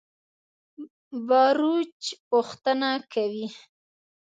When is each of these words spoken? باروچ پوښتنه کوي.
باروچ 1.27 2.01
پوښتنه 2.29 2.89
کوي. 3.13 3.47